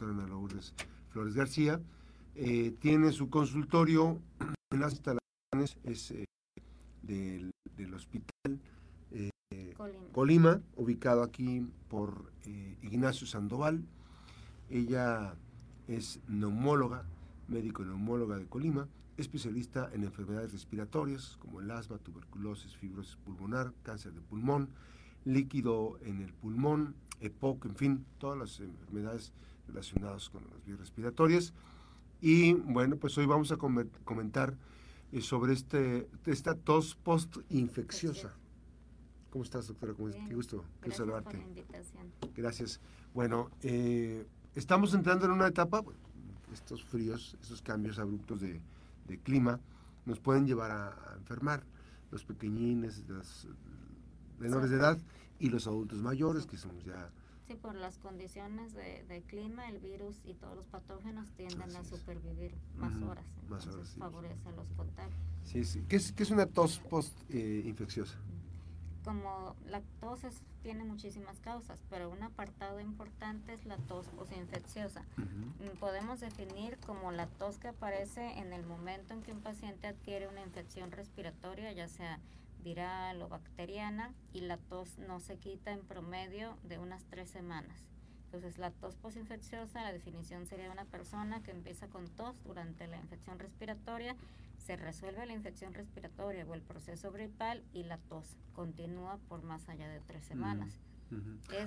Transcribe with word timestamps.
doctora 0.00 0.12
Ana 0.12 0.26
Lourdes 0.26 0.74
Flores 1.10 1.34
García. 1.34 1.80
Eh, 2.34 2.74
tiene 2.80 3.12
su 3.12 3.28
consultorio 3.28 4.20
en 4.70 4.80
las 4.80 4.92
instalaciones 4.92 5.76
es, 5.84 6.10
eh, 6.12 6.24
del, 7.02 7.50
del, 7.76 7.94
hospital 7.94 8.60
eh, 9.10 9.30
Colima. 9.76 10.00
Colima. 10.12 10.60
ubicado 10.76 11.22
aquí 11.22 11.66
por 11.88 12.32
Ignacio 12.82 13.26
Sandoval. 13.26 13.84
Ella 14.70 15.34
es 15.88 16.20
neumóloga, 16.28 17.04
médico 17.48 17.84
neumóloga 17.84 18.38
de 18.38 18.46
Colima, 18.46 18.88
especialista 19.16 19.90
en 19.92 20.04
enfermedades 20.04 20.52
respiratorias 20.52 21.36
como 21.40 21.60
el 21.60 21.70
asma, 21.70 21.98
tuberculosis, 21.98 22.76
fibrosis 22.76 23.16
pulmonar, 23.16 23.74
cáncer 23.82 24.12
de 24.12 24.20
pulmón, 24.20 24.70
líquido 25.24 25.98
en 26.02 26.22
el 26.22 26.32
pulmón, 26.32 26.94
EPOC, 27.20 27.66
en 27.66 27.76
fin, 27.76 28.06
todas 28.18 28.38
las 28.38 28.60
enfermedades 28.60 29.32
relacionadas 29.70 30.28
con 30.28 30.42
las 30.50 30.64
vías 30.64 30.78
respiratorias. 30.78 31.52
Y 32.20 32.52
bueno, 32.52 32.96
pues 32.96 33.16
hoy 33.16 33.26
vamos 33.26 33.50
a 33.52 33.56
comentar 33.56 34.54
eh, 35.12 35.20
sobre 35.20 35.54
este, 35.54 36.08
esta 36.26 36.54
tos 36.54 36.94
post-infecciosa. 36.94 38.34
¿Cómo 39.30 39.44
estás, 39.44 39.68
doctora? 39.68 39.94
Qué 40.28 40.34
gusto 40.34 40.64
Gracias 40.80 40.92
saludarte. 40.92 41.36
Por 41.36 41.40
la 41.40 41.48
invitación. 41.48 42.12
Gracias. 42.36 42.80
Bueno, 43.14 43.50
eh, 43.62 44.26
estamos 44.54 44.92
entrando 44.92 45.26
en 45.26 45.32
una 45.32 45.46
etapa, 45.46 45.82
estos 46.52 46.84
fríos, 46.84 47.36
estos 47.40 47.62
cambios 47.62 47.98
abruptos 47.98 48.40
de, 48.40 48.60
de 49.06 49.18
clima 49.18 49.60
nos 50.04 50.20
pueden 50.20 50.46
llevar 50.46 50.70
a, 50.70 51.14
enfermar. 51.16 51.64
Los 52.10 52.24
pequeñines, 52.24 53.04
los 53.08 53.46
menores 54.38 54.70
de 54.70 54.76
edad 54.76 54.98
y 55.38 55.48
los 55.48 55.66
adultos 55.66 56.02
mayores, 56.02 56.46
que 56.46 56.56
somos 56.56 56.84
ya... 56.84 57.10
Sí, 57.50 57.56
por 57.56 57.74
las 57.74 57.98
condiciones 57.98 58.74
de, 58.74 59.24
clima, 59.26 59.68
el 59.68 59.80
virus 59.80 60.20
y 60.24 60.34
todos 60.34 60.54
los 60.54 60.66
patógenos 60.66 61.28
tienden 61.32 61.74
a 61.74 61.82
supervivir 61.82 62.52
más 62.76 62.94
horas. 63.02 63.24
Más 63.48 63.66
horas, 63.66 63.96
Favorece 63.98 64.52
los 64.56 64.68
contagios. 64.76 65.18
Sí, 65.42 65.64
sí. 65.64 65.84
¿Qué 65.88 65.96
es, 65.96 66.12
qué 66.12 66.22
es 66.22 66.30
una 66.30 66.46
tos 66.46 66.78
post-infecciosa? 66.78 68.14
Eh, 68.14 68.29
como 69.04 69.56
la 69.66 69.80
tos 70.00 70.20
tiene 70.62 70.84
muchísimas 70.84 71.40
causas, 71.40 71.82
pero 71.88 72.10
un 72.10 72.22
apartado 72.22 72.80
importante 72.80 73.52
es 73.52 73.64
la 73.64 73.76
tos 73.76 74.06
posinfecciosa. 74.08 75.02
Mm, 75.16 75.78
podemos 75.78 76.20
definir 76.20 76.78
como 76.78 77.12
la 77.12 77.26
tos 77.26 77.58
que 77.58 77.68
aparece 77.68 78.38
en 78.38 78.52
el 78.52 78.64
momento 78.66 79.14
en 79.14 79.22
que 79.22 79.32
un 79.32 79.40
paciente 79.40 79.86
adquiere 79.86 80.28
una 80.28 80.42
infección 80.42 80.90
respiratoria, 80.90 81.72
ya 81.72 81.88
sea 81.88 82.20
viral 82.62 83.22
o 83.22 83.28
bacteriana, 83.28 84.12
y 84.32 84.40
la 84.40 84.58
tos 84.58 84.98
no 84.98 85.20
se 85.20 85.36
quita 85.38 85.72
en 85.72 85.80
promedio 85.80 86.56
de 86.64 86.78
unas 86.78 87.04
tres 87.04 87.30
semanas. 87.30 87.76
Entonces, 88.32 88.58
la 88.58 88.70
tos 88.70 88.94
posinfecciosa, 88.96 89.82
la 89.82 89.92
definición 89.92 90.46
sería 90.46 90.70
una 90.70 90.84
persona 90.84 91.42
que 91.42 91.50
empieza 91.50 91.88
con 91.88 92.06
tos 92.08 92.36
durante 92.44 92.86
la 92.86 92.96
infección 92.96 93.40
respiratoria 93.40 94.16
se 94.60 94.76
resuelve 94.76 95.26
la 95.26 95.32
infección 95.32 95.74
respiratoria 95.74 96.44
o 96.46 96.54
el 96.54 96.62
proceso 96.62 97.10
gripal 97.10 97.64
y 97.72 97.84
la 97.84 97.98
tos 97.98 98.36
continúa 98.52 99.18
por 99.28 99.42
más 99.42 99.68
allá 99.68 99.88
de 99.88 100.00
tres 100.00 100.24
semanas. 100.24 100.78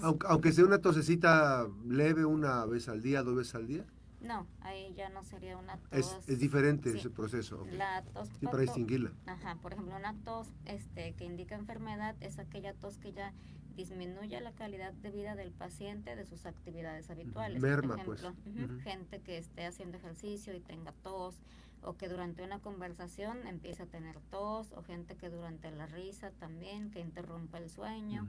aunque, 0.02 0.54
sea 0.54 0.66
una 0.66 0.80
tosecita 0.80 1.68
leve 1.86 2.24
una 2.26 2.66
vez 2.66 2.88
al 2.88 3.02
día, 3.02 3.24
dos 3.24 3.36
veces 3.36 3.56
al 3.56 3.68
día. 3.68 3.86
No, 4.22 4.48
ahí 4.62 4.94
ya 4.96 5.10
no 5.10 5.22
sería 5.24 5.58
una 5.58 5.78
tos. 5.78 6.18
Es, 6.28 6.40
diferente 6.40 6.96
ese 6.96 7.10
proceso. 7.10 7.66
La 7.72 8.04
tos. 8.14 8.30
Y 8.40 8.46
para 8.46 8.60
distinguirla. 8.60 9.12
Ajá, 9.26 9.56
por 9.56 9.74
ejemplo, 9.74 9.98
una 9.98 10.14
tos 10.24 10.48
este, 10.64 11.14
que 11.16 11.26
indica 11.26 11.56
enfermedad 11.56 12.16
es 12.22 12.40
aquella 12.40 12.74
tos 12.74 12.98
que 13.00 13.12
ya 13.12 13.34
disminuye 13.76 14.40
la 14.42 14.52
calidad 14.54 14.94
de 14.94 15.12
vida 15.12 15.36
del 15.36 15.52
paciente 15.52 16.16
de 16.16 16.26
sus 16.26 16.46
actividades 16.46 17.10
habituales. 17.10 17.62
Merma, 17.62 17.98
por 17.98 18.18
ejemplo, 18.18 18.34
pues. 18.44 18.84
gente 18.84 19.22
que 19.22 19.38
esté 19.38 19.66
haciendo 19.66 19.98
ejercicio 19.98 20.56
y 20.56 20.60
tenga 20.60 20.92
tos, 21.04 21.42
o 21.82 21.98
que 21.98 22.08
durante 22.08 22.44
una 22.44 22.60
conversación 22.60 23.46
empiece 23.48 23.84
a 23.84 23.86
tener 23.86 24.20
tos, 24.30 24.72
o 24.74 24.84
gente 24.84 25.16
que 25.16 25.30
durante 25.30 25.72
la 25.72 25.86
risa 25.86 26.32
también, 26.32 26.92
que 26.92 27.00
interrumpa 27.00 27.58
el 27.58 27.70
sueño, 27.70 28.28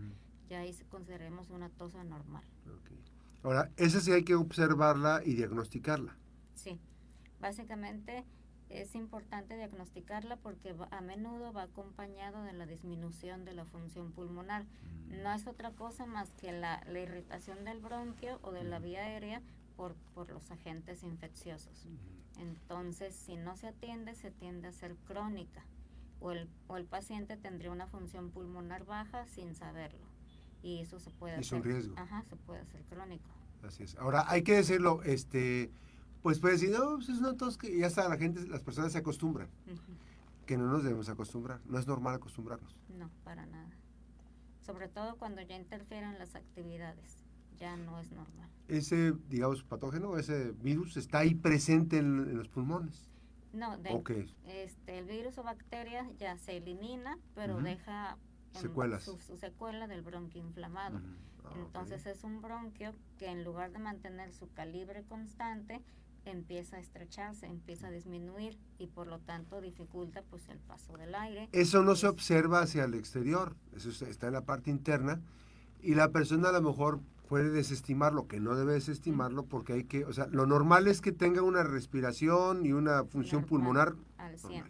ya 0.49 0.61
ahí 0.61 0.75
consideremos 0.91 1.51
una 1.51 1.69
tos 1.69 1.95
anormal. 1.95 2.45
Ahora, 3.43 3.71
esa 3.77 4.01
sí 4.01 4.13
hay 4.13 4.25
que 4.25 4.35
observarla 4.35 5.23
y 5.25 5.35
diagnosticarla. 5.35 6.17
Sí, 6.55 6.81
básicamente 7.41 8.25
es 8.69 8.95
importante 8.95 9.57
diagnosticarla 9.57 10.37
porque 10.37 10.75
a 10.91 11.01
menudo 11.01 11.53
va 11.53 11.63
acompañado 11.63 12.43
de 12.43 12.53
la 12.53 12.67
disminución 12.67 13.45
de 13.45 13.55
la 13.55 13.65
función 13.65 14.13
pulmonar. 14.13 14.65
Mm. 14.65 15.23
No 15.23 15.33
es 15.33 15.47
otra 15.47 15.71
cosa 15.71 16.07
más 16.07 16.31
que 16.35 16.53
la, 16.53 16.83
la 16.87 17.01
irritación 17.01 17.65
del 17.65 17.81
bronquio 17.81 18.39
o 18.43 18.53
de 18.53 18.65
la 18.65 18.79
vía 18.79 19.01
aérea 19.01 19.43
por, 19.77 19.95
por 20.15 20.31
los 20.31 20.51
agentes 20.51 21.03
infecciosos. 21.03 21.87
Entonces, 22.39 23.15
si 23.15 23.37
no 23.37 23.57
se 23.57 23.69
atiende, 23.69 24.15
se 24.15 24.31
tiende 24.31 24.69
a 24.69 24.73
ser 24.73 24.97
crónica 25.07 25.63
o 26.21 26.33
el, 26.33 26.49
o 26.67 26.77
el 26.77 26.85
paciente 26.85 27.37
tendría 27.37 27.71
una 27.71 27.87
función 27.87 28.31
pulmonar 28.31 28.85
baja 28.85 29.27
sin 29.27 29.55
saberlo. 29.55 30.07
Y 30.63 30.81
eso 30.81 30.99
se 30.99 31.11
puede 31.11 31.35
hacer. 31.35 31.45
Es 31.45 31.53
un 31.53 31.63
riesgo. 31.63 31.95
Ajá, 31.99 32.25
se 32.29 32.37
puede 32.37 32.61
hacer 32.61 32.83
crónico. 32.85 33.29
Así 33.63 33.83
es. 33.83 33.97
Ahora, 33.97 34.25
hay 34.29 34.43
que 34.43 34.55
decirlo, 34.55 35.03
este, 35.03 35.71
pues 36.25 36.39
puede 36.39 36.55
decir, 36.55 36.71
no, 36.71 36.97
pues 36.97 37.11
es 37.11 37.19
una 37.19 37.37
tos 37.37 37.59
que 37.59 37.79
ya 37.79 37.87
está, 37.87 38.09
la 38.09 38.17
gente, 38.17 38.47
las 38.47 38.63
personas 38.63 38.93
se 38.93 38.97
acostumbran. 38.97 39.47
Que 40.47 40.57
no 40.57 40.65
nos 40.69 40.83
debemos 40.83 41.11
acostumbrar. 41.11 41.61
No 41.67 41.79
es 41.79 41.87
normal 41.87 42.15
acostumbrarnos. 42.15 42.75
No, 42.99 43.11
para 43.25 43.45
nada. 43.45 43.69
Sobre 44.63 44.89
todo 44.89 45.19
cuando 45.19 45.43
ya 45.43 45.55
interfieren 45.55 46.19
las 46.19 46.35
actividades 46.35 47.23
ya 47.59 47.77
no 47.77 47.99
es 47.99 48.11
normal. 48.11 48.49
Ese, 48.69 49.13
digamos, 49.29 49.65
patógeno, 49.65 50.17
ese 50.17 50.53
virus 50.53 50.97
está 50.97 51.19
ahí 51.19 51.35
presente 51.35 51.99
en, 51.99 52.39
los 52.39 52.49
pulmones. 52.49 53.07
No, 53.53 53.77
de, 53.77 54.27
este, 54.47 55.01
el 55.01 55.05
virus 55.05 55.37
o 55.37 55.43
bacteria 55.43 56.11
ya 56.19 56.39
se 56.39 56.57
elimina, 56.57 57.19
pero 57.35 57.61
deja 57.61 58.17
secuelas. 58.53 59.03
Su, 59.03 59.19
secuela 59.37 59.87
del 59.89 60.01
bronquio 60.01 60.41
inflamado. 60.41 61.03
Ah, 61.45 61.53
Entonces 61.55 62.07
es 62.07 62.25
un 62.25 62.41
bronquio 62.41 62.95
que 63.19 63.27
en 63.27 63.45
lugar 63.45 63.73
de 63.73 63.79
mantener 63.79 64.33
su 64.33 64.51
calibre 64.55 65.05
constante, 65.05 65.83
empieza 66.31 66.77
a 66.77 66.81
estrecharse, 66.81 67.47
empieza 67.47 67.89
a 67.89 67.91
disminuir 67.91 68.59
y 68.79 68.87
por 68.87 69.07
lo 69.07 69.19
tanto 69.19 69.61
dificulta 69.61 70.23
pues 70.23 70.49
el 70.49 70.59
paso 70.59 70.97
del 70.97 71.15
aire. 71.15 71.49
Eso 71.53 71.83
no 71.83 71.97
se 71.97 72.07
observa 72.07 72.61
hacia 72.61 72.85
el 72.85 72.95
exterior, 72.95 73.57
eso 73.75 73.91
está 74.07 74.27
en 74.29 74.33
la 74.33 74.45
parte 74.45 74.71
interna 74.71 75.21
y 75.81 75.95
la 75.95 76.11
persona 76.11 76.49
a 76.49 76.53
lo 76.53 76.63
mejor 76.63 77.01
puede 77.29 77.51
desestimarlo, 77.51 78.27
que 78.27 78.41
no 78.41 78.55
debe 78.55 78.75
desestimarlo 78.75 79.45
porque 79.45 79.73
hay 79.75 79.85
que, 79.85 80.05
o 80.05 80.13
sea, 80.13 80.27
lo 80.27 80.47
normal 80.47 80.89
es 80.89 81.01
que 81.01 81.13
tenga 81.13 81.43
una 81.43 81.63
respiración 81.63 82.65
y 82.67 82.73
una 82.73 83.05
función 83.05 83.45
pulmonar 83.45 83.95
al 84.19 84.39
100. 84.39 84.65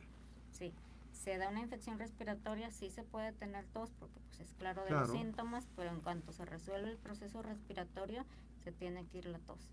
Sí. 0.51 0.73
Se 1.13 1.39
da 1.39 1.49
una 1.49 1.61
infección 1.61 1.99
respiratoria, 1.99 2.71
sí 2.71 2.91
se 2.91 3.03
puede 3.03 3.33
tener 3.33 3.65
tos 3.67 3.91
porque 3.99 4.21
pues 4.27 4.41
es 4.41 4.55
claro 4.55 4.85
de 4.85 4.91
los 4.91 5.11
síntomas, 5.11 5.69
pero 5.77 5.91
en 5.91 6.01
cuanto 6.01 6.33
se 6.33 6.45
resuelve 6.45 6.91
el 6.91 6.99
proceso 6.99 7.43
respiratorio, 7.43 8.25
se 8.63 8.73
tiene 8.73 9.07
que 9.07 9.19
ir 9.19 9.27
la 9.27 9.39
tos. 9.39 9.71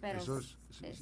Pero 0.00 0.18
eso 0.18 0.38
es, 0.38 0.56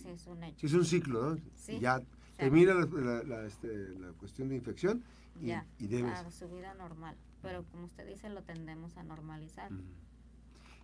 es, 0.04 0.26
un 0.26 0.42
hecho. 0.44 0.66
Es 0.66 0.72
un 0.72 0.84
ciclo, 0.84 1.34
¿no? 1.34 1.40
Sí, 1.54 1.78
ya 1.78 2.00
termina 2.36 2.74
la, 2.74 3.22
la, 3.24 3.46
este, 3.46 3.68
la, 3.98 4.12
cuestión 4.12 4.48
de 4.48 4.56
infección 4.56 5.02
y, 5.40 5.46
ya, 5.46 5.66
y 5.78 5.86
debe... 5.86 6.10
A 6.10 6.30
su 6.30 6.48
vida 6.48 6.74
normal, 6.74 7.16
pero 7.42 7.64
como 7.70 7.84
usted 7.84 8.06
dice, 8.06 8.28
lo 8.28 8.42
tendemos 8.42 8.96
a 8.96 9.02
normalizar. 9.02 9.70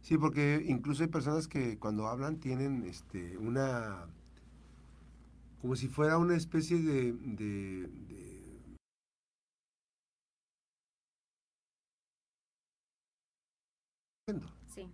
Sí, 0.00 0.18
porque 0.18 0.62
incluso 0.66 1.02
hay 1.02 1.08
personas 1.08 1.48
que 1.48 1.78
cuando 1.78 2.06
hablan 2.08 2.38
tienen 2.38 2.84
este 2.84 3.38
una 3.38 4.06
como 5.62 5.76
si 5.76 5.88
fuera 5.88 6.18
una 6.18 6.36
especie 6.36 6.78
de, 6.78 7.14
de, 7.14 7.88
Sí, 14.66 14.90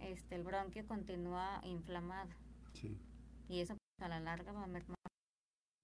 este, 0.00 0.34
el 0.34 0.44
bronquio 0.44 0.86
continúa 0.86 1.60
inflamado. 1.64 2.30
Sí. 2.74 2.96
Y 3.48 3.60
eso 3.60 3.76
a 4.00 4.08
la 4.08 4.20
larga 4.20 4.52
va 4.52 4.64
a 4.64 4.66
mermar 4.66 4.96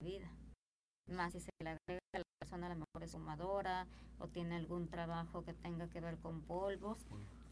la 0.01 0.07
vida. 0.07 0.31
Más 1.11 1.33
si 1.33 1.41
se 1.41 1.51
le 1.63 1.71
agrega 1.71 2.01
a 2.15 2.19
la 2.19 2.25
persona 2.41 2.67
a 2.67 2.71
lo 2.71 2.77
mejor 2.77 3.03
es 3.03 3.13
fumadora 3.13 3.87
o 4.19 4.29
tiene 4.29 4.57
algún 4.57 4.89
trabajo 4.89 5.45
que 5.45 5.53
tenga 5.53 5.89
que 5.89 6.01
ver 6.01 6.19
con 6.19 6.41
polvos, 6.43 6.99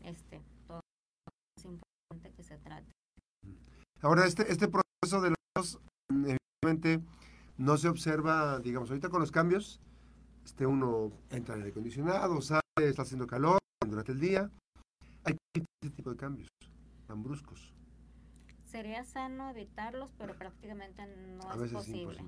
este, 0.05 0.41
todo 0.67 0.81
es 1.57 1.65
importante 1.65 2.33
que 2.37 2.43
se 2.43 2.57
trate. 2.59 2.93
Ahora, 4.01 4.27
este, 4.27 4.51
este 4.51 4.69
proceso 4.69 5.21
de 5.21 5.35
los, 5.57 5.81
evidentemente, 6.11 7.05
no 7.59 7.77
se 7.77 7.89
observa, 7.89 8.59
digamos, 8.61 8.91
ahorita 8.91 9.11
con 9.11 9.21
los 9.21 9.31
cambios, 9.31 9.81
este 10.45 10.67
uno 10.67 11.13
entra 11.31 11.55
en 11.55 11.63
el 11.63 11.71
acondicionado, 11.71 12.41
sale, 12.41 12.61
está 12.79 13.03
haciendo 13.03 13.27
calor 13.27 13.59
durante 13.87 14.13
el 14.13 14.21
día. 14.21 14.51
Hay 15.25 15.37
este 15.55 15.91
tipo 15.91 16.11
de 16.11 16.17
cambios 16.17 16.49
tan 17.07 17.23
bruscos. 17.23 17.73
Sería 18.65 19.05
sano 19.05 19.51
evitarlos, 19.51 20.13
pero 20.19 20.37
prácticamente 20.37 21.07
no 21.07 21.65
es 21.65 21.73
posible. 21.73 22.25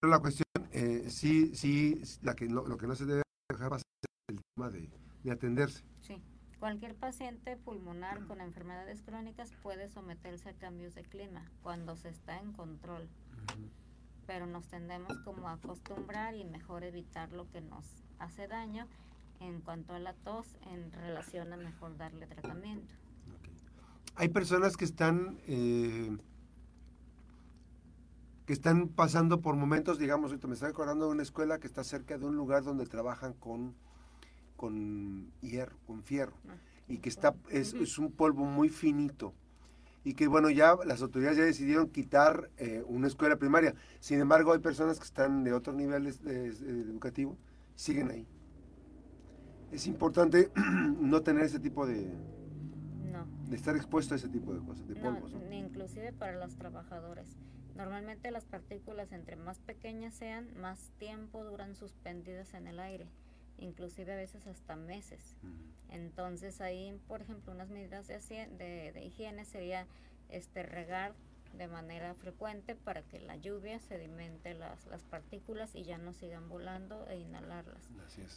Pero 0.00 0.10
la 0.10 0.18
cuestión, 0.18 0.46
eh, 0.72 1.08
sí, 1.08 1.54
sí, 1.54 2.02
la 2.22 2.34
que, 2.34 2.46
lo, 2.46 2.76
que 2.76 2.86
no 2.86 2.94
se 2.94 3.06
debe 3.06 3.22
dejar 3.50 3.70
pasar 3.70 3.86
es 4.02 4.36
el 4.36 4.40
tema 4.54 4.70
de, 4.70 4.90
de 5.22 5.30
atenderse. 5.30 5.84
Sí 6.00 6.20
Cualquier 6.62 6.94
paciente 6.94 7.56
pulmonar 7.56 8.24
con 8.28 8.40
enfermedades 8.40 9.02
crónicas 9.02 9.50
puede 9.64 9.88
someterse 9.88 10.50
a 10.50 10.52
cambios 10.52 10.94
de 10.94 11.02
clima 11.02 11.50
cuando 11.60 11.96
se 11.96 12.08
está 12.08 12.38
en 12.38 12.52
control, 12.52 13.08
pero 14.28 14.46
nos 14.46 14.68
tendemos 14.68 15.18
como 15.24 15.48
a 15.48 15.54
acostumbrar 15.54 16.36
y 16.36 16.44
mejor 16.44 16.84
evitar 16.84 17.32
lo 17.32 17.50
que 17.50 17.60
nos 17.62 17.84
hace 18.20 18.46
daño 18.46 18.86
en 19.42 19.60
cuanto 19.60 19.94
a 19.94 19.98
la 19.98 20.14
tos 20.14 20.46
en 20.70 20.92
relación 20.92 21.52
a 21.52 21.56
mejor 21.56 21.96
darle 21.96 22.26
tratamiento. 22.26 22.94
Hay 24.14 24.28
personas 24.28 24.76
que 24.76 24.84
están 24.84 25.38
eh, 25.46 26.16
que 28.46 28.52
están 28.52 28.88
pasando 28.88 29.40
por 29.40 29.56
momentos, 29.56 29.98
digamos, 29.98 30.32
me 30.46 30.54
estoy 30.54 30.70
acordando 30.70 31.06
de 31.06 31.12
una 31.12 31.22
escuela 31.22 31.58
que 31.58 31.66
está 31.66 31.84
cerca 31.84 32.18
de 32.18 32.26
un 32.26 32.36
lugar 32.36 32.64
donde 32.64 32.86
trabajan 32.86 33.32
con 33.34 33.74
con 34.56 35.32
hierro, 35.40 35.76
con 35.88 36.04
fierro, 36.04 36.36
ah, 36.48 36.54
y 36.86 36.98
que 36.98 37.08
está, 37.08 37.34
es, 37.50 37.74
es, 37.74 37.98
un 37.98 38.12
polvo 38.12 38.44
muy 38.44 38.68
finito. 38.68 39.34
Y 40.04 40.14
que 40.14 40.28
bueno, 40.28 40.50
ya 40.50 40.76
las 40.84 41.02
autoridades 41.02 41.36
ya 41.36 41.42
decidieron 41.42 41.88
quitar 41.88 42.48
eh, 42.58 42.84
una 42.86 43.08
escuela 43.08 43.34
primaria. 43.34 43.74
Sin 43.98 44.20
embargo, 44.20 44.52
hay 44.52 44.60
personas 44.60 45.00
que 45.00 45.04
están 45.04 45.42
de 45.42 45.52
otros 45.52 45.74
niveles 45.74 46.20
educativos, 46.24 47.38
siguen 47.74 48.12
ahí. 48.12 48.26
Es 49.72 49.86
importante 49.86 50.50
no 51.00 51.22
tener 51.22 51.44
ese 51.44 51.58
tipo 51.58 51.86
de, 51.86 52.08
no. 53.10 53.26
de 53.48 53.56
estar 53.56 53.74
expuesto 53.74 54.14
a 54.14 54.16
ese 54.16 54.28
tipo 54.28 54.54
de 54.54 54.60
cosas, 54.60 54.86
de 54.86 54.94
polvos. 54.96 55.34
Inclusive 55.50 56.12
para 56.12 56.38
los 56.38 56.56
trabajadores. 56.56 57.26
Normalmente 57.74 58.30
las 58.30 58.44
partículas 58.44 59.12
entre 59.12 59.36
más 59.36 59.58
pequeñas 59.60 60.14
sean, 60.14 60.48
más 60.60 60.90
tiempo 60.98 61.42
duran 61.44 61.74
suspendidas 61.74 62.52
en 62.54 62.66
el 62.66 62.78
aire 62.78 63.08
inclusive 63.62 64.12
a 64.12 64.16
veces 64.16 64.46
hasta 64.46 64.76
meses. 64.76 65.36
Entonces 65.88 66.60
ahí, 66.60 66.98
por 67.08 67.22
ejemplo, 67.22 67.52
unas 67.52 67.70
medidas 67.70 68.06
de, 68.06 68.18
de, 68.58 68.92
de, 68.92 69.04
higiene 69.04 69.44
sería 69.44 69.86
este 70.28 70.62
regar 70.62 71.14
de 71.54 71.68
manera 71.68 72.14
frecuente 72.14 72.74
para 72.74 73.02
que 73.02 73.20
la 73.20 73.36
lluvia 73.36 73.78
sedimente 73.80 74.54
las, 74.54 74.86
las 74.86 75.02
partículas 75.04 75.74
y 75.74 75.84
ya 75.84 75.98
no 75.98 76.12
sigan 76.12 76.48
volando 76.48 77.06
e 77.08 77.18
inhalarlas. 77.18 77.82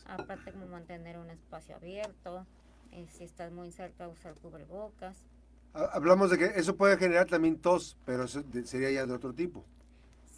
Aparte 0.06 0.52
como 0.52 0.68
mantener 0.68 1.18
un 1.18 1.30
espacio 1.30 1.76
abierto, 1.76 2.46
eh, 2.92 3.08
si 3.12 3.24
estás 3.24 3.52
muy 3.52 3.72
cerca 3.72 4.08
usar 4.08 4.36
cubrebocas. 4.36 5.18
Hablamos 5.74 6.32
de 6.32 6.38
que 6.38 6.46
eso 6.60 6.78
puede 6.78 6.98
generar 6.98 7.28
también 7.28 7.60
tos, 7.60 7.98
pero 8.06 8.28
sería 8.28 8.92
ya 8.92 9.06
de 9.06 9.14
otro 9.14 9.34
tipo. 9.34 9.66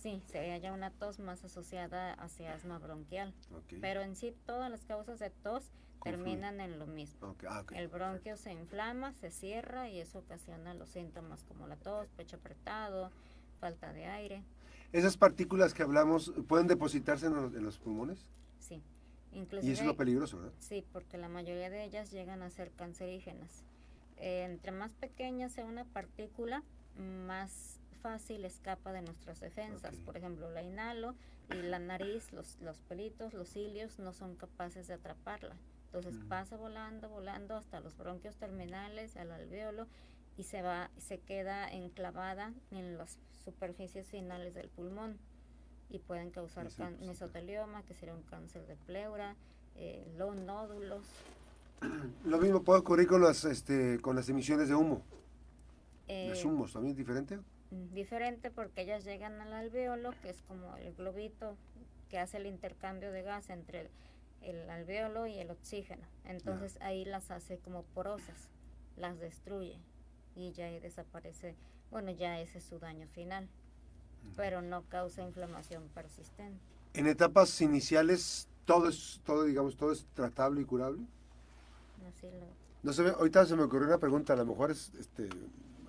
Sí, 0.01 0.23
sería 0.27 0.57
ya 0.57 0.73
una 0.73 0.91
tos 0.91 1.19
más 1.19 1.43
asociada 1.43 2.13
hacia 2.13 2.53
asma 2.53 2.79
bronquial. 2.79 3.33
Pero 3.81 4.01
en 4.01 4.15
sí 4.15 4.35
todas 4.45 4.71
las 4.71 4.85
causas 4.85 5.19
de 5.19 5.29
tos 5.29 5.71
terminan 6.11 6.59
en 6.59 6.79
lo 6.79 6.87
mismo. 6.87 7.35
Ah, 7.49 7.63
el 7.73 7.87
bronquio 7.87 8.37
se 8.37 8.51
inflama, 8.51 9.13
se 9.13 9.31
cierra 9.31 9.89
y 9.89 9.99
eso 9.99 10.19
ocasiona 10.19 10.73
los 10.73 10.89
síntomas 10.89 11.43
como 11.43 11.67
la 11.67 11.75
tos, 11.75 12.07
pecho 12.15 12.37
apretado, 12.37 13.11
falta 13.59 13.93
de 13.93 14.05
aire. 14.05 14.43
¿Esas 14.91 15.17
partículas 15.17 15.73
que 15.73 15.83
hablamos 15.83 16.33
pueden 16.47 16.67
depositarse 16.67 17.25
en 17.25 17.63
los, 17.63 17.77
pulmones? 17.77 18.19
Sí. 18.59 18.81
y 19.33 19.71
eso 19.71 19.81
es 19.81 19.85
lo 19.85 19.97
peligroso, 19.97 20.37
¿verdad? 20.37 20.53
Sí, 20.59 20.85
porque 20.93 21.17
la 21.17 21.29
mayoría 21.29 21.69
de 21.69 21.83
ellas 21.83 22.11
llegan 22.11 22.41
a 22.41 22.49
ser 22.49 22.71
cancerígenas. 22.71 23.63
Eh, 24.17 24.43
entre 24.45 24.71
más 24.71 24.93
pequeña 24.93 25.49
sea 25.49 25.65
una 25.65 25.85
partícula, 25.85 26.63
más 26.97 27.79
fácil 28.01 28.45
escapa 28.45 28.91
de 28.91 29.01
nuestras 29.01 29.39
defensas. 29.39 29.95
Por 29.97 30.17
ejemplo, 30.17 30.49
la 30.49 30.63
inhalo 30.63 31.15
y 31.51 31.61
la 31.61 31.79
nariz, 31.79 32.31
los, 32.31 32.57
los 32.61 32.81
pelitos, 32.81 33.33
los 33.33 33.49
cilios 33.49 33.99
no 33.99 34.13
son 34.13 34.35
capaces 34.35 34.87
de 34.87 34.95
atraparla. 34.95 35.55
Entonces 35.87 36.19
pasa 36.27 36.57
volando, 36.57 37.09
volando 37.09 37.55
hasta 37.55 37.79
los 37.79 37.97
bronquios 37.97 38.35
terminales, 38.35 39.15
al 39.17 39.31
alveolo 39.31 39.87
y 40.37 40.43
se 40.43 40.61
va, 40.61 40.91
se 40.97 41.19
queda 41.19 41.67
enclavada 41.69 42.53
en 42.71 42.97
las 42.97 43.17
superficies 43.43 44.07
finales 44.07 44.53
del 44.53 44.69
pulmón 44.69 45.17
y 45.89 45.99
pueden 45.99 46.29
causar 46.31 46.67
mesotelioma, 46.99 47.83
que 47.83 47.95
sería 47.95 48.13
un 48.13 48.23
cáncer 48.23 48.67
de 48.67 48.75
pleura, 48.75 49.35
eh, 49.75 50.05
los 50.17 50.35
nódulos. 50.35 51.05
Lo 52.25 52.37
mismo 52.39 52.61
puede 52.63 52.79
ocurrir 52.79 53.07
con 53.07 53.21
las, 53.21 53.45
este, 53.45 53.99
con 54.01 54.15
las 54.15 54.27
emisiones 54.29 54.67
de 54.67 54.75
humo. 54.75 55.01
Eh, 56.09 56.33
¿De 56.33 56.47
humos 56.47 56.73
también 56.73 56.91
es 56.91 56.97
diferente? 56.97 57.39
diferente 57.93 58.49
porque 58.49 58.81
ellas 58.81 59.03
llegan 59.03 59.41
al 59.41 59.53
alveolo, 59.53 60.11
que 60.21 60.29
es 60.29 60.41
como 60.43 60.75
el 60.77 60.93
globito 60.93 61.57
que 62.09 62.17
hace 62.17 62.37
el 62.37 62.45
intercambio 62.45 63.11
de 63.11 63.23
gas 63.23 63.49
entre 63.49 63.89
el, 64.41 64.69
alveolo 64.69 65.27
y 65.27 65.39
el 65.39 65.51
oxígeno. 65.51 66.05
Entonces 66.25 66.77
ahí 66.81 67.05
las 67.05 67.31
hace 67.31 67.57
como 67.59 67.83
porosas, 67.83 68.49
las 68.95 69.19
destruye 69.19 69.79
y 70.35 70.51
ya 70.51 70.65
ahí 70.65 70.79
desaparece, 70.79 71.55
bueno, 71.91 72.11
ya 72.11 72.39
ese 72.39 72.59
es 72.59 72.63
su 72.63 72.79
daño 72.79 73.07
final, 73.07 73.47
pero 74.35 74.61
no 74.61 74.83
causa 74.83 75.23
inflamación 75.23 75.87
persistente. 75.93 76.59
En 76.93 77.07
etapas 77.07 77.61
iniciales 77.61 78.47
todo 78.65 78.89
es, 78.89 79.21
todo 79.25 79.43
digamos, 79.45 79.77
todo 79.77 79.91
es 79.91 80.05
tratable 80.13 80.61
y 80.61 80.65
curable. 80.65 81.01
No, 82.83 82.93
sé, 82.93 83.09
ahorita 83.09 83.45
se 83.45 83.55
me 83.55 83.63
ocurrió 83.63 83.87
una 83.87 83.97
pregunta, 83.97 84.33
a 84.33 84.37
lo 84.37 84.45
mejor 84.45 84.71
es 84.71 84.93
este 84.99 85.29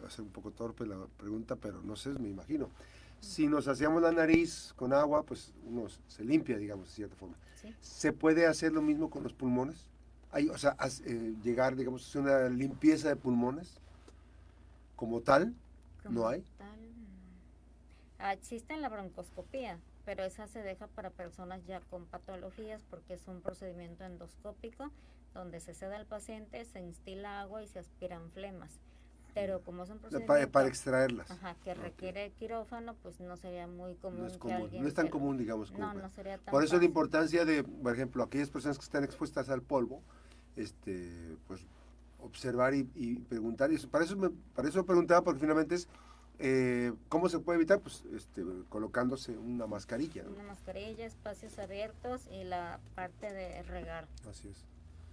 va 0.02 0.08
a 0.08 0.10
ser 0.10 0.22
un 0.22 0.30
poco 0.30 0.50
torpe 0.50 0.86
la 0.86 0.96
pregunta, 1.16 1.56
pero 1.56 1.82
no 1.82 1.96
sé, 1.96 2.10
me 2.10 2.28
imagino. 2.28 2.70
Si 3.20 3.46
nos 3.48 3.66
hacíamos 3.68 4.02
la 4.02 4.12
nariz 4.12 4.72
con 4.76 4.92
agua, 4.92 5.24
pues 5.24 5.52
uno 5.66 5.86
se 6.06 6.24
limpia, 6.24 6.56
digamos, 6.56 6.88
de 6.88 6.94
cierta 6.94 7.16
forma. 7.16 7.36
¿Se 7.80 8.12
puede 8.12 8.46
hacer 8.46 8.72
lo 8.72 8.82
mismo 8.82 9.10
con 9.10 9.22
los 9.22 9.32
pulmones? 9.32 9.86
Hay, 10.30 10.48
o 10.48 10.58
sea, 10.58 10.76
eh, 11.04 11.34
llegar, 11.42 11.74
digamos, 11.74 12.04
a 12.04 12.08
hacer 12.08 12.20
una 12.22 12.48
limpieza 12.48 13.08
de 13.08 13.16
pulmones 13.16 13.80
como 14.94 15.20
tal, 15.20 15.54
¿no 16.08 16.28
hay? 16.28 16.42
Tal, 16.58 16.78
ah, 18.18 18.32
existe 18.32 18.76
la 18.76 18.88
broncoscopía, 18.88 19.78
pero 20.04 20.24
esa 20.24 20.46
se 20.46 20.62
deja 20.62 20.86
para 20.86 21.10
personas 21.10 21.64
ya 21.66 21.80
con 21.80 22.06
patologías 22.06 22.82
porque 22.90 23.14
es 23.14 23.26
un 23.26 23.40
procedimiento 23.40 24.04
endoscópico 24.04 24.90
donde 25.34 25.60
se 25.60 25.74
cede 25.74 25.96
al 25.96 26.06
paciente, 26.06 26.64
se 26.64 26.80
instila 26.80 27.40
agua 27.40 27.62
y 27.62 27.68
se 27.68 27.78
aspiran 27.78 28.30
flemas 28.30 28.80
pero 29.34 29.60
como 29.60 29.86
son 29.86 29.98
para, 30.26 30.46
para, 30.46 30.68
extraerlas. 30.68 31.30
Ajá, 31.30 31.54
que 31.62 31.74
requiere 31.74 32.30
quirófano, 32.32 32.94
pues 33.02 33.20
no 33.20 33.36
sería 33.36 33.66
muy 33.66 33.94
común. 33.94 34.22
No 34.22 34.26
es, 34.26 34.38
común, 34.38 34.70
no 34.72 34.88
es 34.88 34.94
tan 34.94 35.08
común, 35.08 35.36
digamos. 35.36 35.72
no, 35.72 35.94
no 35.94 36.10
sería 36.10 36.38
tan 36.38 36.52
Por 36.52 36.64
eso 36.64 36.78
la 36.78 36.84
importancia 36.84 37.44
de, 37.44 37.62
por 37.64 37.92
ejemplo, 37.94 38.22
aquellas 38.22 38.50
personas 38.50 38.78
que 38.78 38.84
están 38.84 39.04
expuestas 39.04 39.48
al 39.48 39.62
polvo, 39.62 40.02
este, 40.56 41.36
pues 41.46 41.66
observar 42.20 42.74
y, 42.74 42.84
preguntar. 43.28 43.72
Y 43.72 43.78
para, 43.86 44.04
eso 44.04 44.16
me, 44.16 44.30
para 44.54 44.68
eso 44.68 44.84
preguntaba, 44.84 45.22
porque 45.22 45.40
finalmente 45.40 45.76
es, 45.76 45.88
eh, 46.38 46.92
¿cómo 47.08 47.28
se 47.28 47.38
puede 47.38 47.56
evitar? 47.56 47.80
Pues 47.80 48.04
este, 48.14 48.44
colocándose 48.68 49.36
una 49.36 49.66
mascarilla. 49.66 50.24
Una 50.28 50.44
mascarilla, 50.44 51.06
espacios 51.06 51.58
abiertos 51.58 52.26
y 52.30 52.44
la 52.44 52.80
parte 52.94 53.32
de 53.32 53.62
regar. 53.62 54.06
Así 54.28 54.48
es. 54.48 54.64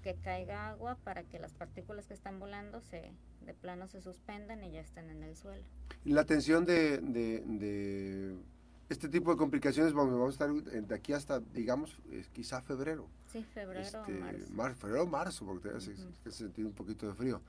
Que 0.06 0.14
caiga 0.14 0.70
agua 0.70 1.00
para 1.04 1.24
que 1.24 1.40
las 1.40 1.56
partículas 1.56 2.06
que 2.06 2.14
están 2.14 2.40
volando 2.40 2.80
se 2.80 3.12
de 3.42 3.56
plano 3.56 3.88
se 3.88 4.02
suspendan 4.02 4.64
y 4.64 4.72
ya 4.72 4.82
están 4.82 5.10
en 5.10 5.24
el 5.24 5.36
suelo. 5.36 5.64
La 6.04 6.22
atención 6.22 6.64
de, 6.64 7.00
de, 7.00 8.36
este 8.88 9.10
tipo 9.10 9.32
de 9.32 9.38
complicaciones 9.38 9.94
vamos, 9.94 10.14
a 10.28 10.30
estar 10.30 10.54
de 10.54 10.94
aquí 10.94 11.12
hasta, 11.12 11.40
digamos, 11.40 11.98
quizá 12.34 12.62
febrero. 12.62 13.08
Sí, 13.32 13.44
febrero, 13.44 13.80
este, 13.80 14.12
marzo. 14.52 14.80
febrero, 14.80 15.08
marzo, 15.08 15.44
porque 15.44 15.70
hace, 15.70 15.96
sentir 16.30 16.68
un 16.68 16.74
poquito 16.74 17.08
de 17.08 17.16
frío. 17.16 17.42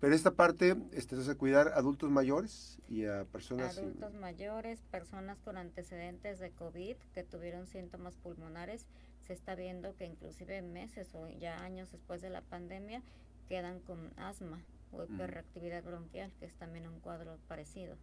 Pero 0.00 0.14
esta 0.14 0.30
parte 0.30 0.76
este, 0.92 1.14
es 1.20 1.28
a 1.28 1.34
cuidar 1.34 1.72
adultos 1.74 2.10
mayores 2.10 2.78
y 2.88 3.04
a 3.04 3.26
personas... 3.26 3.76
Adultos 3.76 4.14
mayores, 4.14 4.80
personas 4.90 5.38
con 5.40 5.58
antecedentes 5.58 6.38
de 6.38 6.52
COVID 6.52 6.96
que 7.12 7.22
tuvieron 7.22 7.66
síntomas 7.66 8.16
pulmonares. 8.16 8.86
Se 9.28 9.34
está 9.34 9.54
viendo 9.54 9.94
que 9.94 10.06
inclusive 10.06 10.62
meses 10.62 11.14
o 11.14 11.28
ya 11.28 11.62
años 11.62 11.92
después 11.92 12.22
de 12.22 12.30
la 12.30 12.40
pandemia 12.40 13.02
quedan 13.46 13.78
con 13.80 14.10
asma 14.16 14.64
o 14.90 15.04
hiperreactividad 15.04 15.84
bronquial, 15.84 16.32
que 16.40 16.46
es 16.46 16.54
también 16.54 16.88
un 16.88 16.98
cuadro 17.00 17.36
parecido. 17.46 17.96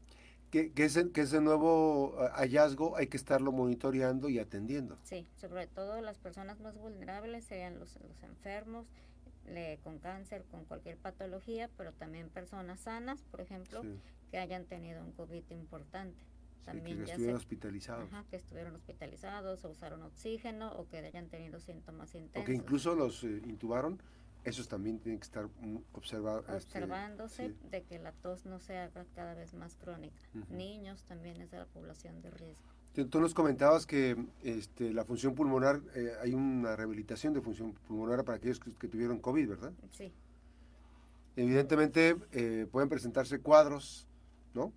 Que, 0.51 0.71
que, 0.71 0.85
ese, 0.85 1.11
que 1.11 1.21
ese 1.21 1.41
nuevo 1.41 2.15
ah, 2.19 2.31
hallazgo 2.35 2.95
hay 2.95 3.07
que 3.07 3.17
estarlo 3.17 3.51
monitoreando 3.51 4.29
y 4.29 4.37
atendiendo. 4.37 4.99
Sí, 5.03 5.27
sobre 5.35 5.65
todo 5.65 5.99
las 5.99 6.19
personas 6.19 6.59
más 6.59 6.77
vulnerables 6.77 7.43
serían 7.45 7.79
los, 7.79 7.97
los 8.07 8.21
enfermos 8.21 8.85
con 9.83 9.99
cáncer, 9.99 10.43
con 10.51 10.65
cualquier 10.65 10.97
patología, 10.97 11.69
pero 11.77 11.91
también 11.93 12.29
personas 12.29 12.79
sanas, 12.79 13.21
por 13.31 13.41
ejemplo, 13.41 13.83
que 14.31 14.37
hayan 14.37 14.65
tenido 14.65 15.03
un 15.03 15.11
COVID 15.11 15.43
importante. 15.49 16.23
También 16.65 16.97
que 16.97 17.03
estuvieron 17.03 17.35
hospitalizados. 17.37 18.11
Ajá, 18.11 18.25
que 18.29 18.37
estuvieron 18.37 18.75
hospitalizados 18.75 19.63
o 19.63 19.69
usaron 19.69 20.01
oxígeno 20.03 20.73
o 20.73 20.87
que 20.87 20.97
hayan 20.97 21.27
tenido 21.29 21.59
síntomas 21.59 22.13
intensos. 22.15 22.41
O 22.41 22.45
que 22.45 22.53
incluso 22.53 22.95
los 22.95 23.23
eh, 23.23 23.41
intubaron 23.45 23.99
esos 24.45 24.67
también 24.67 24.99
tienen 24.99 25.19
que 25.19 25.25
estar 25.25 25.49
observados. 25.91 26.43
Este, 26.43 26.77
Observándose 26.77 27.55
de 27.71 27.83
que 27.83 27.97
la 27.97 28.11
tos 28.11 28.45
no 28.45 28.59
se 28.59 28.77
haga 28.77 29.05
cada 29.15 29.33
vez 29.33 29.53
más 29.55 29.75
crónica. 29.75 30.15
Niños 30.49 31.03
también 31.03 31.41
es 31.41 31.49
de 31.49 31.57
la 31.57 31.65
población 31.65 32.21
de 32.21 32.29
riesgo. 32.29 32.63
Tú 33.09 33.19
nos 33.19 33.33
comentabas 33.33 33.85
que 33.85 34.15
este, 34.43 34.93
la 34.93 35.03
función 35.03 35.35
pulmonar, 35.35 35.81
eh, 35.95 36.13
hay 36.21 36.33
una 36.33 36.77
rehabilitación 36.77 37.33
de 37.33 37.41
función 37.41 37.73
pulmonar 37.87 38.23
para 38.23 38.37
aquellos 38.37 38.59
que, 38.59 38.87
tuvieron 38.87 39.19
COVID, 39.19 39.49
¿verdad? 39.49 39.73
Sí. 39.91 40.13
Evidentemente 41.35 42.15
eh, 42.31 42.67
pueden 42.71 42.87
presentarse 42.87 43.39
cuadros, 43.39 44.07
¿no? 44.53 44.71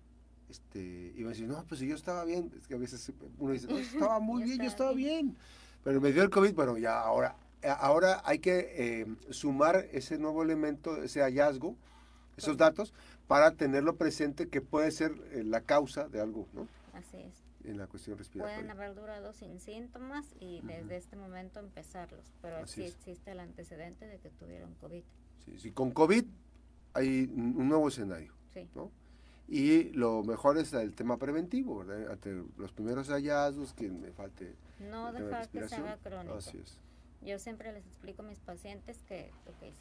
Este, 0.49 1.13
van 1.17 1.27
a 1.27 1.29
decir, 1.29 1.47
no, 1.47 1.63
pues 1.67 1.79
yo 1.81 1.95
estaba 1.95 2.25
bien. 2.25 2.51
Es 2.57 2.67
que 2.67 2.73
a 2.73 2.77
veces 2.77 3.11
uno 3.37 3.53
dice, 3.53 3.67
no, 3.67 3.77
estaba 3.77 4.19
muy 4.19 4.43
bien, 4.43 4.57
yo 4.57 4.67
estaba 4.67 4.93
bien. 4.93 5.37
Pero 5.83 6.01
me 6.01 6.11
dio 6.11 6.23
el 6.23 6.29
COVID, 6.29 6.53
bueno, 6.53 6.77
ya 6.77 6.99
ahora, 6.99 7.35
ahora 7.79 8.21
hay 8.25 8.39
que 8.39 8.73
eh, 8.75 9.05
sumar 9.29 9.87
ese 9.91 10.17
nuevo 10.17 10.43
elemento, 10.43 11.01
ese 11.03 11.21
hallazgo, 11.21 11.75
esos 12.35 12.57
datos, 12.57 12.93
para 13.27 13.51
tenerlo 13.51 13.95
presente 13.95 14.49
que 14.49 14.61
puede 14.61 14.91
ser 14.91 15.11
eh, 15.31 15.43
la 15.43 15.61
causa 15.61 16.09
de 16.09 16.19
algo, 16.19 16.47
¿no? 16.53 16.67
Así 16.93 17.17
es. 17.17 17.43
En 17.63 17.77
la 17.77 17.87
cuestión 17.87 18.17
respiratoria. 18.17 18.57
Pueden 18.57 18.71
haber 18.71 18.95
durado 18.95 19.33
sin 19.33 19.59
síntomas 19.59 20.25
y 20.39 20.61
desde 20.61 20.95
este 20.95 21.15
momento 21.15 21.59
empezarlos, 21.59 22.33
pero 22.41 22.65
sí 22.65 22.83
existe 22.83 23.31
el 23.31 23.39
antecedente 23.41 24.07
de 24.07 24.17
que 24.17 24.29
tuvieron 24.29 24.73
COVID. 24.75 25.03
Sí, 25.45 25.59
sí, 25.59 25.71
con 25.71 25.91
COVID 25.91 26.25
hay 26.93 27.29
un 27.35 27.67
nuevo 27.67 27.89
escenario, 27.89 28.33
sí. 28.53 28.67
¿no? 28.73 28.91
Y 29.51 29.89
lo 29.93 30.23
mejor 30.23 30.59
es 30.59 30.73
el 30.73 30.93
tema 30.93 31.17
preventivo, 31.17 31.79
¿verdad? 31.79 32.11
Ante 32.11 32.43
los 32.57 32.71
primeros 32.71 33.09
hallazgos, 33.09 33.73
que 33.73 33.89
me 33.89 34.11
falte. 34.11 34.53
No 34.79 35.11
dejar 35.11 35.49
que 35.49 35.67
se 35.67 35.75
haga 35.75 35.97
crónico. 35.97 36.35
Así 36.35 36.59
es. 36.59 36.77
Yo 37.21 37.39
siempre 37.39 37.73
les 37.73 37.85
explico 37.87 38.21
a 38.21 38.25
mis 38.25 38.39
pacientes 38.39 39.01
que 39.07 39.31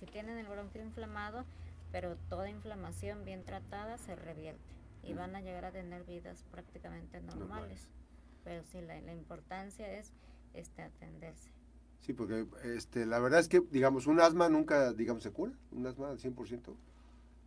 si 0.00 0.06
tienen 0.06 0.38
el 0.38 0.46
bronquio 0.46 0.82
inflamado, 0.82 1.44
pero 1.92 2.16
toda 2.30 2.48
inflamación 2.48 3.26
bien 3.26 3.44
tratada 3.44 3.98
se 3.98 4.16
revierte 4.16 4.74
y 5.02 5.12
van 5.12 5.36
a 5.36 5.42
llegar 5.42 5.66
a 5.66 5.70
tener 5.70 6.02
vidas 6.04 6.44
prácticamente 6.50 7.20
normales. 7.20 7.88
Pero 8.44 8.62
sí, 8.64 8.80
la, 8.80 9.12
importancia 9.12 9.86
es 9.98 10.12
este, 10.54 10.82
atenderse. 10.82 11.50
Sí, 12.00 12.14
porque 12.14 12.46
este, 12.64 13.04
la 13.04 13.18
verdad 13.18 13.40
es 13.40 13.48
que, 13.48 13.60
digamos, 13.70 14.06
un 14.06 14.20
asma 14.20 14.48
nunca, 14.48 14.94
digamos, 14.94 15.22
se 15.22 15.30
cura, 15.30 15.52
un 15.72 15.86
asma 15.86 16.10
al 16.10 16.18
100%. 16.18 16.74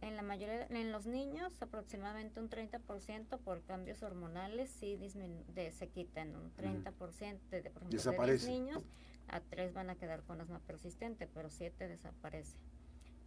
En 0.01 0.15
la 0.15 0.23
mayoría, 0.23 0.65
en 0.67 0.91
los 0.91 1.05
niños, 1.05 1.61
aproximadamente 1.61 2.39
un 2.39 2.49
30% 2.49 3.37
por 3.37 3.61
cambios 3.61 4.01
hormonales 4.01 4.71
sí 4.71 4.97
de, 4.97 5.71
se 5.71 5.87
quitan, 5.89 6.35
un 6.35 6.51
30% 6.55 7.39
de, 7.49 7.69
por 7.69 7.83
ejemplo, 7.83 8.25
de 8.25 8.39
niños, 8.47 8.83
a 9.27 9.41
3 9.41 9.73
van 9.73 9.91
a 9.91 9.95
quedar 9.95 10.23
con 10.23 10.41
asma 10.41 10.59
persistente, 10.59 11.27
pero 11.31 11.51
7 11.51 11.87
desaparece. 11.87 12.57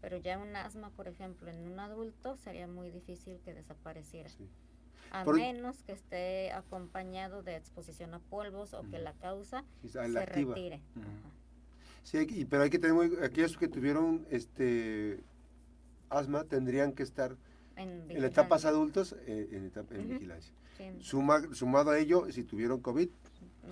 Pero 0.00 0.16
ya 0.16 0.36
un 0.36 0.54
asma, 0.56 0.90
por 0.90 1.06
ejemplo, 1.06 1.48
en 1.48 1.64
un 1.64 1.78
adulto 1.78 2.36
sería 2.36 2.66
muy 2.66 2.90
difícil 2.90 3.40
que 3.44 3.54
desapareciera. 3.54 4.28
A 5.12 5.24
menos 5.24 5.80
que 5.84 5.92
esté 5.92 6.50
acompañado 6.50 7.44
de 7.44 7.54
exposición 7.54 8.14
a 8.14 8.18
polvos 8.18 8.74
o 8.74 8.82
que 8.90 8.98
la 8.98 9.12
causa 9.12 9.64
se 9.86 10.26
retire. 10.26 10.82
Sí, 12.02 12.46
pero 12.50 12.64
hay 12.64 12.70
que 12.70 12.80
tener 12.80 12.94
muy, 12.94 13.16
aquellos 13.22 13.56
que 13.56 13.68
tuvieron 13.68 14.26
este 14.28 15.22
asma 16.18 16.44
tendrían 16.44 16.92
que 16.92 17.02
estar 17.02 17.36
en, 17.76 18.24
etapas 18.24 18.64
adultos 18.64 19.16
eh, 19.26 19.48
en, 19.52 19.66
etapa, 19.66 19.94
en 19.94 20.08
vigilancia. 20.08 20.54
sumado 21.00 21.90
a 21.90 21.98
ello, 21.98 22.30
si 22.30 22.44
tuvieron 22.44 22.80
COVID. 22.80 23.08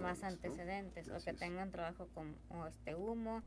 Más 0.01 0.23
antecedentes, 0.23 1.09
o 1.09 1.23
que 1.23 1.35
tengan 1.35 1.71
trabajo 1.71 2.09
con 2.15 2.35
este 2.67 2.95
humo, 2.95 3.43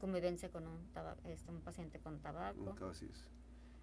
convivencia 0.00 0.48
con 0.50 0.66
un, 0.66 0.78
este, 1.24 1.50
un 1.50 1.60
paciente 1.60 1.98
con 2.00 2.18
tabaco. 2.20 2.76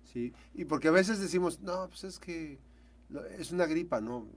Sí, 0.03 0.33
y 0.53 0.65
porque 0.65 0.87
a 0.87 0.91
veces 0.91 1.19
decimos, 1.19 1.59
no, 1.59 1.87
pues 1.89 2.03
es 2.05 2.19
que 2.19 2.59
es 3.37 3.51
una 3.51 3.65
gripa, 3.65 4.01
¿no? 4.01 4.27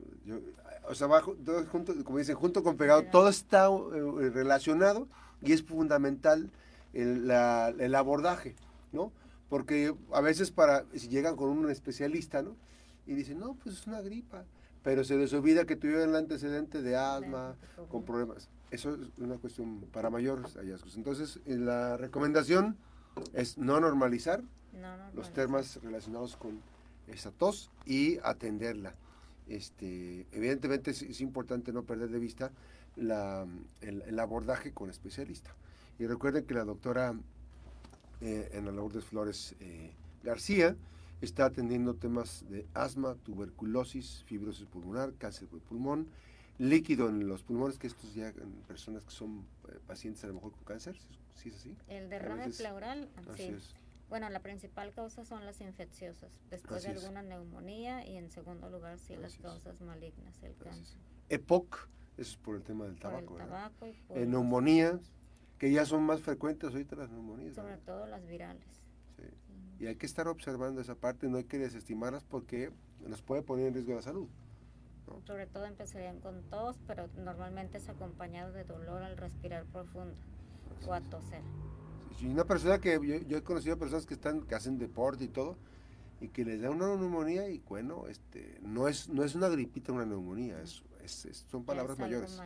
o 0.88 0.94
sea, 0.94 1.06
bajo, 1.06 1.34
todo 1.34 1.64
junto, 1.66 2.04
como 2.04 2.18
dicen, 2.18 2.36
junto 2.36 2.62
con 2.62 2.76
pegado, 2.76 3.04
todo 3.04 3.28
está 3.28 3.66
eh, 3.66 4.30
relacionado 4.30 5.08
y 5.42 5.52
es 5.52 5.62
fundamental 5.62 6.50
el, 6.92 7.30
el 7.30 7.94
abordaje, 7.94 8.56
¿no? 8.92 9.12
Porque 9.50 9.94
a 10.12 10.22
veces 10.22 10.50
para, 10.50 10.86
si 10.94 11.08
llegan 11.08 11.36
con 11.36 11.50
un 11.50 11.70
especialista, 11.70 12.40
¿no? 12.40 12.56
Y 13.06 13.14
dicen, 13.14 13.38
no, 13.38 13.54
pues 13.54 13.80
es 13.80 13.86
una 13.86 14.00
gripa, 14.00 14.44
pero 14.82 15.04
se 15.04 15.16
les 15.16 15.32
olvida 15.34 15.66
que 15.66 15.76
tuvieron 15.76 16.08
el 16.08 16.16
antecedente 16.16 16.80
de 16.80 16.96
asma, 16.96 17.56
con 17.90 18.04
problemas. 18.04 18.48
Eso 18.70 18.94
es 18.94 19.18
una 19.18 19.36
cuestión 19.36 19.80
para 19.92 20.08
mayores 20.08 20.54
hallazgos. 20.54 20.96
Entonces, 20.96 21.40
eh, 21.44 21.56
la 21.56 21.98
recomendación 21.98 22.76
es 23.34 23.58
no 23.58 23.80
normalizar, 23.80 24.42
los 25.14 25.32
temas 25.32 25.80
relacionados 25.82 26.36
con 26.36 26.60
esa 27.08 27.32
tos 27.32 27.70
y 27.84 28.18
atenderla. 28.22 28.94
Este, 29.48 30.26
evidentemente 30.30 30.92
es, 30.92 31.20
importante 31.20 31.72
no 31.72 31.82
perder 31.82 32.10
de 32.10 32.20
vista 32.20 32.52
la, 32.94 33.46
el, 33.80 34.18
abordaje 34.18 34.72
con 34.72 34.90
especialista. 34.90 35.54
Y 35.98 36.06
recuerden 36.06 36.44
que 36.44 36.54
la 36.54 36.64
doctora 36.64 37.14
eh, 38.20 38.50
en 38.52 38.66
la 38.66 38.72
Lourdes 38.72 39.04
Flores 39.04 39.54
eh, 39.60 39.92
García 40.22 40.76
está 41.20 41.46
atendiendo 41.46 41.94
temas 41.94 42.44
de 42.48 42.66
asma, 42.74 43.14
tuberculosis, 43.24 44.24
fibrosis 44.24 44.66
pulmonar, 44.66 45.14
cáncer 45.14 45.48
de 45.50 45.58
pulmón, 45.58 46.08
líquido 46.58 47.08
en 47.08 47.28
los 47.28 47.42
pulmones, 47.42 47.78
que 47.78 47.86
estos 47.86 48.14
ya 48.14 48.28
en 48.28 48.52
personas 48.66 49.04
que 49.04 49.10
son 49.10 49.46
eh, 49.68 49.78
pacientes 49.86 50.24
a 50.24 50.28
lo 50.28 50.34
mejor 50.34 50.52
con 50.52 50.64
cáncer, 50.64 50.96
¿sí 51.34 51.48
es 51.48 51.56
así? 51.56 51.76
El 51.88 52.08
derrame 52.08 52.50
pleural, 52.50 53.08
sí. 53.36 53.54
Bueno, 54.08 54.28
la 54.28 54.40
principal 54.40 54.92
causa 54.92 55.24
son 55.24 55.46
las 55.46 55.60
infecciosas, 55.60 56.32
después 56.50 56.82
de 56.82 56.90
alguna 56.90 57.22
neumonía 57.22 58.04
y 58.04 58.16
en 58.16 58.28
segundo 58.30 58.68
lugar 58.68 58.98
sí 58.98 59.16
las 59.16 59.36
causas 59.38 59.80
malignas, 59.80 60.42
el 60.42 60.56
cáncer. 60.56 60.98
EPOC, 61.28 61.88
eso 62.18 62.30
es 62.32 62.36
por 62.36 62.56
el 62.56 62.62
tema 62.62 62.86
del 62.86 62.98
tabaco. 62.98 63.38
El 63.38 63.46
tabaco 63.46 63.86
y 63.86 64.26
neumonías, 64.26 65.00
que 65.60 65.70
ya 65.70 65.84
son 65.84 66.04
más 66.04 66.22
frecuentes 66.22 66.70
ahorita 66.70 66.96
las 66.96 67.10
neumonías. 67.10 67.54
Sobre 67.54 67.76
todo 67.76 68.06
las 68.06 68.26
virales. 68.26 68.64
Sí. 69.18 69.24
Y 69.78 69.86
hay 69.88 69.96
que 69.96 70.06
estar 70.06 70.26
observando 70.26 70.80
esa 70.80 70.94
parte, 70.94 71.28
no 71.28 71.36
hay 71.36 71.44
que 71.44 71.58
desestimarlas 71.58 72.24
porque 72.24 72.72
nos 73.06 73.20
puede 73.20 73.42
poner 73.42 73.66
en 73.66 73.74
riesgo 73.74 73.94
la 73.94 74.00
salud. 74.00 74.26
Sobre 75.26 75.46
todo 75.46 75.66
empezarían 75.66 76.18
con 76.20 76.42
tos, 76.44 76.80
pero 76.86 77.08
normalmente 77.18 77.76
es 77.76 77.90
acompañado 77.90 78.52
de 78.52 78.64
dolor 78.64 79.02
al 79.02 79.18
respirar 79.18 79.66
profundo 79.66 80.14
o 80.86 80.94
a 80.94 81.00
toser. 81.02 81.42
y 82.18 82.26
una 82.26 82.44
persona 82.44 82.78
que 82.78 82.98
yo, 83.28 83.36
he 83.36 83.42
conocido 83.42 83.76
personas 83.76 84.06
que 84.06 84.14
están 84.14 84.42
que 84.42 84.54
hacen 84.54 84.78
deporte 84.78 85.24
y 85.24 85.28
todo 85.28 85.58
y 86.22 86.28
que 86.28 86.42
les 86.42 86.62
da 86.62 86.70
una 86.70 86.86
neumonía 86.86 87.50
y 87.50 87.58
bueno, 87.58 88.06
este 88.06 88.58
no 88.62 88.88
es 88.88 89.10
no 89.10 89.24
es 89.24 89.34
una 89.34 89.48
gripita, 89.50 89.92
una 89.92 90.06
neumonía, 90.06 90.58
es, 90.62 90.82
son 91.50 91.64
palabras 91.64 91.98
mayores. 91.98 92.40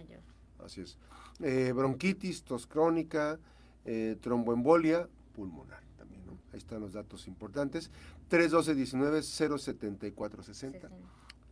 Así 0.58 0.80
es. 0.80 0.98
Eh, 1.42 1.72
bronquitis, 1.74 2.42
tos 2.44 2.66
crónica, 2.66 3.38
eh, 3.84 4.16
tromboembolia 4.20 5.08
pulmonar 5.34 5.82
también, 5.98 6.24
¿no? 6.26 6.38
Ahí 6.52 6.58
están 6.58 6.80
los 6.80 6.92
datos 6.92 7.26
importantes. 7.26 7.90
312 8.28 8.74
19 8.74 9.22
074 9.22 10.42
60 10.42 10.90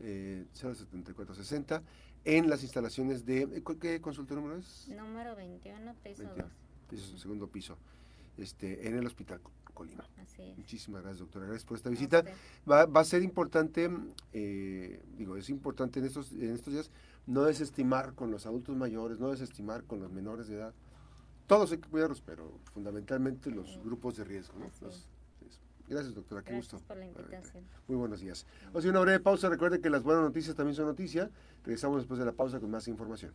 eh, 0.00 0.46
07460 0.52 1.82
en 2.24 2.48
las 2.48 2.62
instalaciones 2.62 3.24
de... 3.24 3.42
Eh, 3.42 3.62
¿Qué 3.80 4.00
consultorio 4.00 4.42
número 4.42 4.60
es? 4.60 4.88
Número 4.88 5.34
21, 5.36 5.94
piso 6.02 6.24
2. 6.90 7.20
segundo 7.20 7.48
piso, 7.48 7.76
este, 8.36 8.86
en 8.88 8.96
el 8.96 9.06
Hospital 9.06 9.40
Colima. 9.74 10.06
Así 10.20 10.54
Muchísimas 10.56 11.02
gracias, 11.02 11.20
doctora. 11.20 11.46
Gracias 11.46 11.64
por 11.64 11.76
esta 11.76 11.90
visita. 11.90 12.24
Va, 12.70 12.86
va, 12.86 13.00
a 13.00 13.04
ser 13.04 13.22
importante, 13.22 13.90
eh, 14.32 15.02
digo, 15.16 15.36
es 15.36 15.48
importante 15.50 16.00
en 16.00 16.06
estos, 16.06 16.32
en 16.32 16.50
estos 16.50 16.72
días 16.72 16.90
no 17.26 17.44
desestimar 17.44 18.14
con 18.14 18.30
los 18.30 18.46
adultos 18.46 18.76
mayores, 18.76 19.18
no 19.18 19.30
desestimar 19.30 19.84
con 19.84 20.00
los 20.00 20.10
menores 20.10 20.48
de 20.48 20.56
edad. 20.56 20.74
Todos 21.46 21.72
hay 21.72 21.78
que 21.78 21.88
cuidarlos, 21.88 22.20
pero 22.20 22.58
fundamentalmente 22.72 23.50
los 23.50 23.78
grupos 23.84 24.16
de 24.16 24.24
riesgo. 24.24 24.58
¿no? 24.58 24.70
Gracias, 25.88 26.14
doctora. 26.14 26.42
Qué 26.42 26.52
Gracias 26.52 26.82
por 26.82 26.96
la 26.96 27.06
invitación. 27.06 27.64
Muy 27.86 27.96
buenos 27.96 28.20
días. 28.20 28.46
Vamos 28.66 28.84
a 28.86 28.88
una 28.88 29.00
breve 29.00 29.20
pausa. 29.20 29.48
Recuerde 29.48 29.80
que 29.80 29.90
las 29.90 30.02
buenas 30.02 30.24
noticias 30.24 30.56
también 30.56 30.74
son 30.74 30.86
noticias. 30.86 31.30
Regresamos 31.64 31.98
después 31.98 32.18
de 32.18 32.26
la 32.26 32.32
pausa 32.32 32.60
con 32.60 32.70
más 32.70 32.88
información. 32.88 33.32